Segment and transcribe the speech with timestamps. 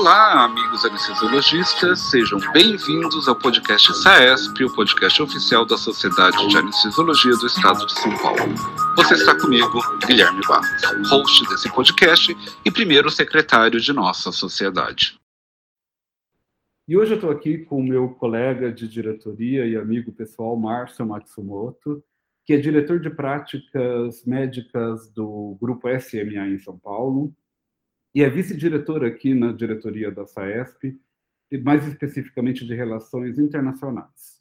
[0.00, 7.32] Olá, amigos anestesiologistas, sejam bem-vindos ao podcast SAESP, o podcast oficial da Sociedade de Anestesiologia
[7.32, 8.40] do Estado de São Paulo.
[8.96, 12.34] Você está comigo, Guilherme Barros, host desse podcast
[12.64, 15.20] e primeiro secretário de nossa sociedade.
[16.88, 21.04] E hoje eu estou aqui com o meu colega de diretoria e amigo pessoal, Márcio
[21.04, 22.02] Matsumoto,
[22.46, 27.34] que é diretor de práticas médicas do Grupo SMA em São Paulo,
[28.14, 31.00] e é vice-diretora aqui na diretoria da SAESP,
[31.62, 34.40] mais especificamente de relações internacionais.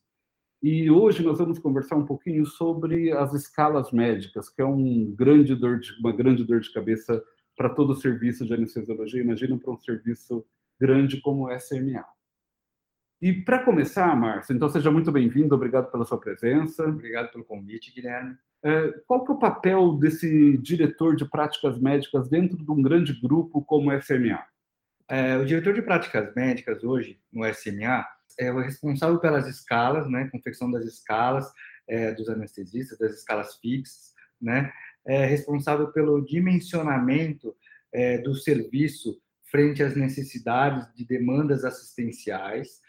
[0.62, 5.56] E hoje nós vamos conversar um pouquinho sobre as escalas médicas, que é um grande
[5.56, 7.24] dor de, uma grande dor de cabeça
[7.56, 9.22] para todo o serviço de anestesiologia.
[9.22, 10.46] Imagina para um serviço
[10.80, 12.04] grande como o SMA.
[13.22, 16.88] E para começar, Márcio, então seja muito bem-vindo, obrigado pela sua presença.
[16.88, 18.38] Obrigado pelo convite, Guilherme.
[18.64, 23.14] É, qual que é o papel desse diretor de práticas médicas dentro de um grande
[23.22, 24.44] grupo como o SMA?
[25.08, 28.06] É, o diretor de práticas médicas hoje no SMA
[28.38, 31.52] é o responsável pelas escalas, né, confecção das escalas
[31.88, 34.72] é, dos anestesistas, das escalas fixas, né,
[35.08, 37.56] é responsável pelo dimensionamento
[37.92, 42.80] é, do serviço frente às necessidades de demandas assistenciais.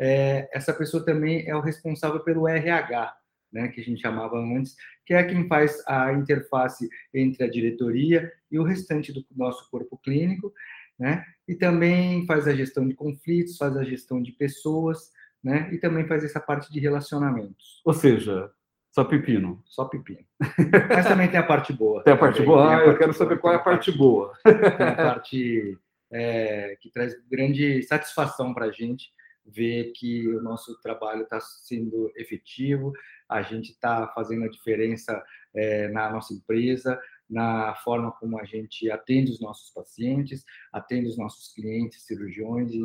[0.00, 3.16] É, essa pessoa também é o responsável pelo RH,
[3.52, 8.32] né, que a gente chamava antes, que é quem faz a interface entre a diretoria
[8.50, 10.52] e o restante do nosso corpo clínico,
[10.98, 15.10] né, e também faz a gestão de conflitos, faz a gestão de pessoas,
[15.42, 17.80] né, e também faz essa parte de relacionamentos.
[17.84, 18.50] Ou seja,
[18.90, 19.62] só pepino.
[19.64, 20.24] Só pepino.
[20.88, 22.02] Mas também tem a parte boa.
[22.02, 22.76] Tem a parte boa?
[22.76, 24.32] Ah, eu quero saber qual é a parte boa.
[24.42, 25.78] Tem a parte
[26.10, 29.10] é, que traz grande satisfação para a gente,
[29.48, 32.92] ver que o nosso trabalho está sendo efetivo,
[33.28, 35.22] a gente está fazendo a diferença
[35.54, 41.18] é, na nossa empresa, na forma como a gente atende os nossos pacientes, atende os
[41.18, 42.82] nossos clientes, cirurgiões e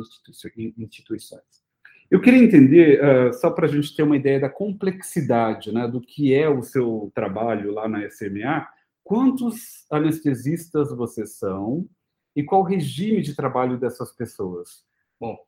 [0.76, 1.64] instituições.
[2.10, 6.00] Eu queria entender, uh, só para a gente ter uma ideia da complexidade né, do
[6.00, 8.66] que é o seu trabalho lá na SMA,
[9.02, 11.88] quantos anestesistas vocês são
[12.36, 14.84] e qual o regime de trabalho dessas pessoas?
[15.18, 15.38] Bom,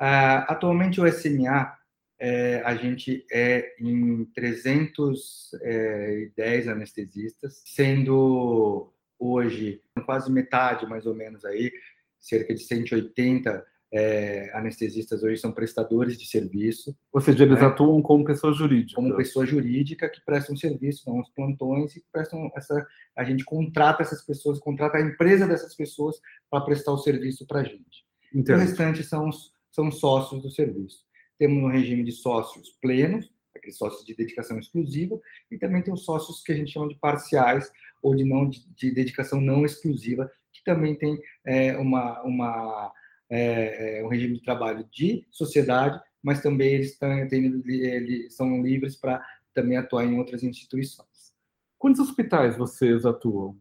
[0.00, 1.76] Uh, atualmente o SMA,
[2.18, 11.72] é, a gente é em 310 anestesistas, sendo hoje quase metade, mais ou menos aí,
[12.18, 16.96] cerca de 180 é, anestesistas hoje são prestadores de serviço.
[17.12, 17.66] Ou seja, eles né?
[17.66, 19.00] atuam como pessoa jurídica.
[19.00, 22.86] Como pessoa jurídica que prestam serviço, dão os plantões e prestam essa.
[23.16, 26.16] A gente contrata essas pessoas, contrata a empresa dessas pessoas
[26.48, 28.04] para prestar o serviço para a gente.
[28.32, 31.04] O restante são os são sócios do serviço.
[31.38, 35.20] Temos um regime de sócios plenos, aqueles sócios de dedicação exclusiva,
[35.50, 37.70] e também tem os sócios que a gente chama de parciais
[38.02, 42.92] ou de não de, de dedicação não exclusiva, que também tem é, uma, uma
[43.28, 48.62] é, é, um regime de trabalho de sociedade, mas também eles, tão, tem, eles são
[48.62, 51.32] livres para também atuar em outras instituições.
[51.78, 53.56] Quantos hospitais vocês atuam?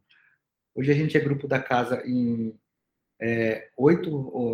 [0.75, 2.53] Hoje a gente é grupo da casa em
[3.21, 4.09] é, oito,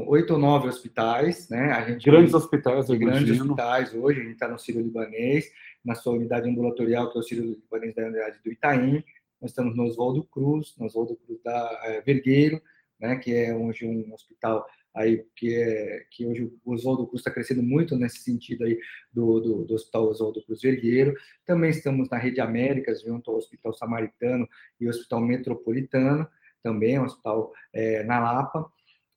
[0.09, 1.71] oito ou nove hospitais, né?
[1.71, 4.21] A gente grandes hospitais, grandes hospitais hoje.
[4.21, 5.51] A gente está no Ciro Libanês,
[5.83, 9.03] na sua unidade ambulatorial, que é o Ciro Libanês da unidade do Itaim.
[9.39, 12.59] Nós estamos no Oswaldo Cruz, no Oswaldo Cruz da é, Vergueiro,
[12.99, 13.17] né?
[13.17, 14.65] Que é hoje um hospital
[14.95, 18.79] aí que é que hoje o Oswaldo Cruz está crescendo muito nesse sentido aí
[19.13, 21.13] do, do, do Hospital Oswaldo Cruz Vergueiro.
[21.45, 24.49] Também estamos na Rede Américas, junto ao Hospital Samaritano
[24.79, 26.27] e Hospital Metropolitano
[26.65, 28.67] também, é um hospital é, na Lapa,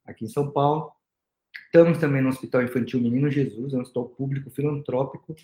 [0.05, 0.91] aqui em São Paulo.
[1.65, 5.35] Estamos também no Hospital Infantil Menino Jesus, é um hospital público filantrópico,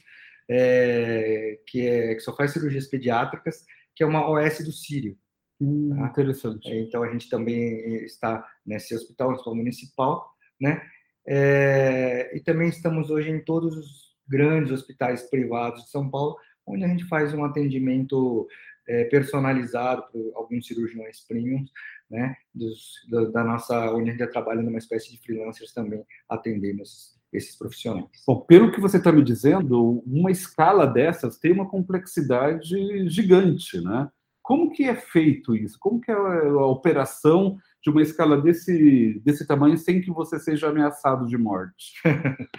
[0.48, 3.66] é, que, é, que só faz cirurgias pediátricas,
[3.96, 5.18] que é uma OS do Sírio.
[5.60, 6.06] Hum, tá?
[6.06, 6.70] Interessante.
[6.70, 10.88] É, então, a gente também está nesse hospital, hospital municipal, né?
[11.28, 16.38] É, e também estamos hoje em todos os grandes hospitais privados de São Paulo,
[16.68, 18.48] onde a gente faz um atendimento
[18.88, 21.72] é, personalizado para alguns cirurgiões premiums,
[22.10, 26.82] né, dos, da, da, nossa, onde a gente trabalha numa espécie de freelancers também, atendendo
[26.82, 28.10] esses, esses profissionais.
[28.28, 34.10] Bom, pelo que você está me dizendo, uma escala dessas tem uma complexidade gigante, né?
[34.42, 35.76] Como que é feito isso?
[35.80, 40.70] Como que é a operação de uma escala desse, desse tamanho sem que você seja
[40.70, 41.94] ameaçado de morte?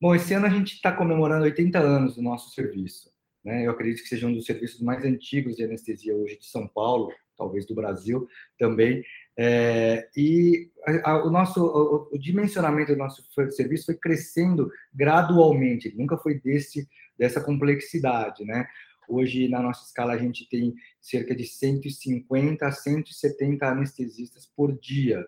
[0.00, 3.10] Bom, esse ano a gente está comemorando 80 anos do nosso serviço.
[3.44, 3.66] Né?
[3.66, 7.12] Eu acredito que seja um dos serviços mais antigos de anestesia hoje de São Paulo,
[7.36, 9.02] talvez do Brasil também.
[9.36, 15.94] É, e a, a, o nosso o, o, dimensionamento do nosso serviço foi crescendo gradualmente,
[15.96, 18.66] nunca foi desse dessa complexidade, né?
[19.08, 25.26] Hoje na nossa escala a gente tem cerca de 150 a 170 anestesistas por dia,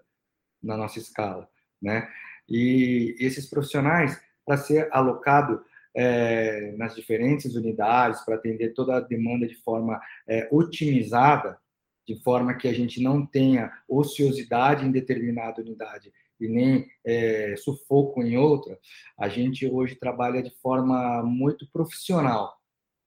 [0.63, 1.49] na nossa escala,
[1.81, 2.09] né?
[2.49, 9.47] E esses profissionais, para ser alocado é, nas diferentes unidades, para atender toda a demanda
[9.47, 11.59] de forma é, otimizada,
[12.07, 18.23] de forma que a gente não tenha ociosidade em determinada unidade e nem é, sufoco
[18.23, 18.79] em outra,
[19.19, 22.59] a gente hoje trabalha de forma muito profissional.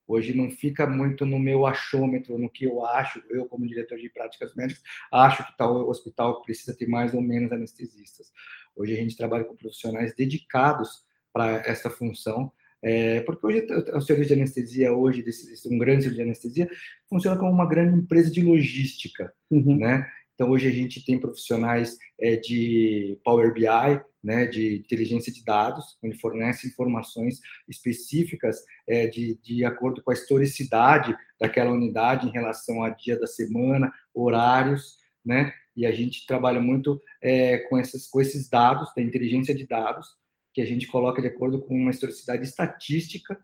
[0.06, 4.10] Hoje não fica muito no meu achômetro, no que eu acho, eu como diretor de
[4.10, 8.32] práticas médicas, acho que tal hospital precisa ter mais ou menos anestesistas.
[8.76, 12.52] Hoje a gente trabalha com profissionais dedicados para essa função,
[12.84, 15.24] é, porque hoje o serviço de anestesia, hoje,
[15.72, 16.70] um grande serviço de anestesia,
[17.10, 19.78] funciona como uma grande empresa de logística, uhum.
[19.78, 20.06] né?
[20.36, 25.98] Então, hoje a gente tem profissionais é, de Power BI, né, de inteligência de dados,
[26.04, 27.40] onde fornece informações
[27.70, 28.58] específicas
[28.88, 33.94] é, de, de acordo com a historicidade daquela unidade em relação a dia da semana,
[34.14, 35.54] horários, né?
[35.76, 40.08] E a gente trabalha muito é, com, esses, com esses dados, da inteligência de dados,
[40.54, 43.38] que a gente coloca de acordo com uma historicidade estatística,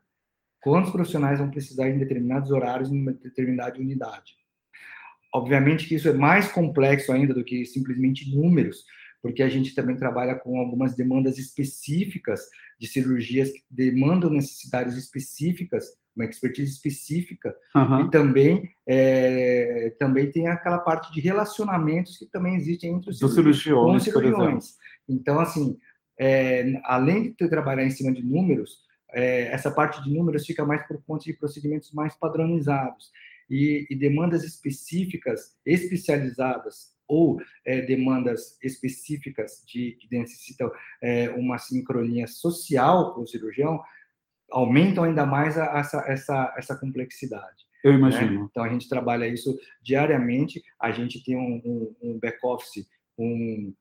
[0.61, 4.33] quantos profissionais vão precisar em determinados horários em uma determinada unidade.
[5.33, 8.83] Obviamente que isso é mais complexo ainda do que simplesmente números,
[9.21, 12.41] porque a gente também trabalha com algumas demandas específicas
[12.79, 15.85] de cirurgias que demandam necessidades específicas,
[16.15, 18.05] uma expertise específica, uhum.
[18.05, 24.03] e também, é, também tem aquela parte de relacionamentos que também existe entre os cirurgiões,
[24.03, 24.77] cirurgiões.
[25.07, 25.77] Então, assim,
[26.19, 28.81] é, além de trabalhar em cima de números,
[29.11, 33.09] é, essa parte de números fica mais por conta de procedimentos mais padronizados
[33.49, 40.69] e, e demandas específicas, especializadas ou é, demandas específicas de, que necessitam
[41.01, 43.81] é, uma sincronia social com o cirurgião,
[44.51, 47.67] aumentam ainda mais a, essa, essa, essa complexidade.
[47.83, 48.41] Eu imagino.
[48.41, 48.47] Né?
[48.51, 53.73] Então, a gente trabalha isso diariamente, a gente tem um, um, um back-office com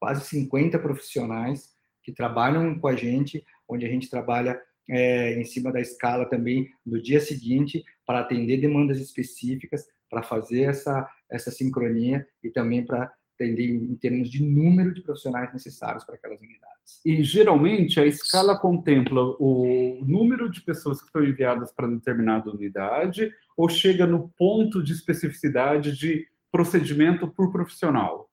[0.00, 1.73] quase 50 profissionais
[2.04, 6.68] que trabalham com a gente, onde a gente trabalha é, em cima da escala também
[6.84, 13.10] no dia seguinte para atender demandas específicas, para fazer essa, essa sincronia e também para
[13.34, 17.00] atender em termos de número de profissionais necessários para aquelas unidades.
[17.04, 23.32] E geralmente a escala contempla o número de pessoas que estão enviadas para determinada unidade
[23.56, 28.30] ou chega no ponto de especificidade de procedimento por profissional?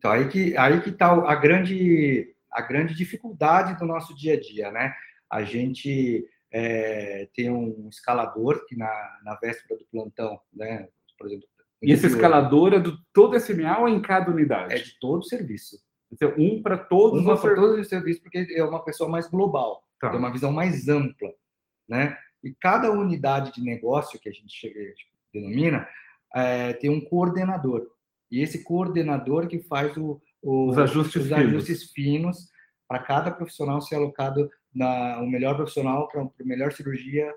[0.00, 4.40] Então aí que aí que está a grande a grande dificuldade do nosso dia a
[4.40, 4.94] dia, né?
[5.30, 10.88] A gente é, tem um escalador que na, na véspera do plantão, né?
[11.18, 11.46] Por exemplo.
[11.82, 14.74] E esse escalador é do todo SMA ou em cada unidade?
[14.74, 15.78] É de todo o serviço.
[16.10, 19.84] Então, um para todos um para todos os serviços, porque é uma pessoa mais global,
[20.00, 20.10] tá.
[20.10, 21.30] tem uma visão mais ampla,
[21.88, 22.18] né?
[22.42, 24.80] E cada unidade de negócio que a gente chega,
[25.32, 25.86] denomina
[26.34, 27.86] é, tem um coordenador.
[28.30, 32.48] E esse coordenador que faz o, o, os ajustes os finos, ajustes finos
[32.88, 37.32] para cada profissional ser alocado na, o melhor profissional para a melhor cirurgia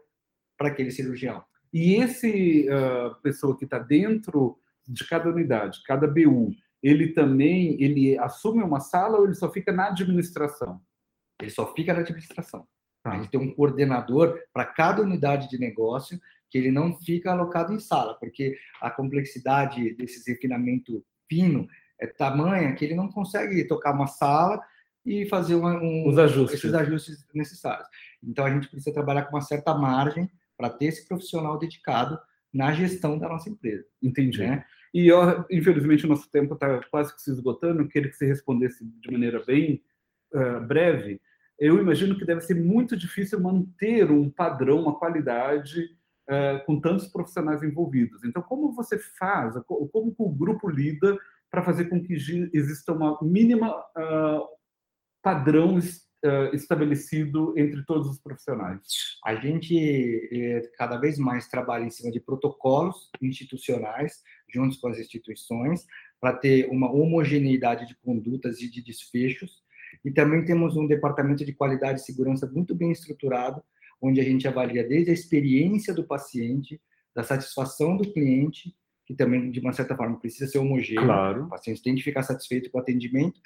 [0.58, 1.44] para aquele cirurgião.
[1.72, 4.58] E esse uh, pessoa que está dentro
[4.88, 6.52] de cada unidade, cada BU,
[6.82, 10.80] ele também ele assume uma sala ou ele só fica na administração?
[11.42, 12.68] Ele só fica na administração.
[13.04, 16.20] A gente tem um coordenador para cada unidade de negócio
[16.50, 21.68] que ele não fica alocado em sala, porque a complexidade desse refinamento fino
[22.00, 24.62] é tamanha que ele não consegue tocar uma sala
[25.06, 26.60] e fazer uma, um, Os ajustes.
[26.60, 27.88] esses ajustes necessários.
[28.24, 32.18] Então, a gente precisa trabalhar com uma certa margem para ter esse profissional dedicado
[32.54, 33.86] na gestão da nossa empresa.
[34.02, 34.40] Entendi.
[34.40, 34.64] Né?
[34.94, 37.82] E, eu, infelizmente, o nosso tempo está quase que se esgotando.
[37.82, 39.82] Eu queria que você respondesse de maneira bem
[40.34, 41.20] uh, breve.
[41.60, 45.96] Eu imagino que deve ser muito difícil manter um padrão, uma qualidade
[46.30, 48.24] uh, com tantos profissionais envolvidos.
[48.24, 51.18] Então, como você faz, como o grupo lida
[51.50, 52.14] para fazer com que
[52.54, 54.48] exista uma mínima uh,
[55.22, 58.82] padrão uh, estabelecido entre todos os profissionais?
[59.24, 59.78] A gente
[60.32, 65.86] eh, cada vez mais trabalha em cima de protocolos institucionais, juntos com as instituições,
[66.20, 69.64] para ter uma homogeneidade de condutas e de desfechos.
[70.04, 73.62] E também temos um departamento de qualidade e segurança muito bem estruturado,
[74.02, 76.82] onde a gente avalia desde a experiência do paciente,
[77.16, 81.06] da satisfação do cliente, que também, de uma certa forma, precisa ser homogêneo.
[81.06, 81.46] Claro.
[81.46, 83.40] O paciente tem que ficar satisfeito com o atendimento,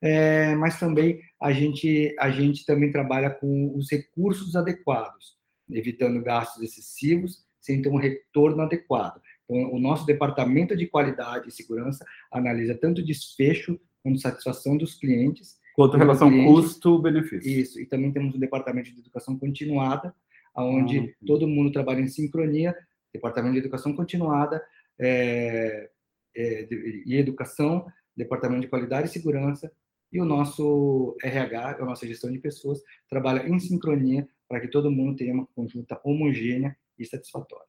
[0.00, 5.36] é, mas também a gente, a gente também trabalha com os recursos adequados,
[5.70, 9.20] evitando gastos excessivos, sem ter um retorno adequado.
[9.44, 15.56] Então, o nosso departamento de qualidade e segurança analisa tanto desfecho quanto satisfação dos clientes.
[15.76, 17.48] Quanto relação custo-benefício.
[17.48, 20.14] Isso, e também temos um departamento de educação continuada,
[20.56, 22.74] onde ah, todo mundo trabalha em sincronia,
[23.12, 24.64] departamento de educação continuada
[24.98, 25.90] é,
[26.34, 26.68] é,
[27.04, 29.70] e educação Departamento de Qualidade e Segurança,
[30.10, 34.90] e o nosso RH, a nossa gestão de pessoas, trabalha em sincronia para que todo
[34.90, 37.66] mundo tenha uma conjunta homogênea e satisfatória.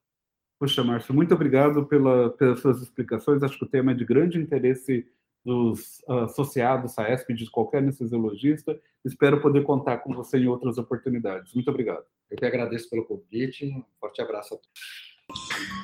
[0.58, 3.44] Poxa, Márcio, muito obrigado pela, pelas suas explicações.
[3.44, 5.06] Acho que o tema é de grande interesse
[5.46, 8.79] dos uh, associados à ESP, de qualquer anestesiologista.
[9.06, 11.53] Espero poder contar com você em outras oportunidades.
[11.53, 12.03] Muito obrigado.
[12.29, 13.65] Eu que agradeço pelo convite.
[13.65, 15.77] Um forte abraço a todos.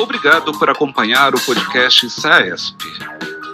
[0.00, 2.84] Obrigado por acompanhar o podcast SAESP.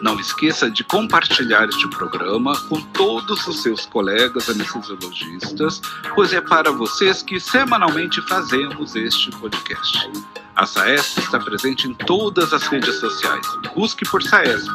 [0.03, 5.81] Não esqueça de compartilhar este programa com todos os seus colegas anestesiologistas,
[6.15, 10.11] pois é para vocês que semanalmente fazemos este podcast.
[10.57, 13.45] A SAESP está presente em todas as redes sociais.
[13.75, 14.71] Busque por SAESP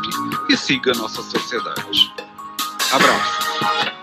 [0.50, 2.14] e siga nossa sociedade.
[2.92, 3.99] Abraço!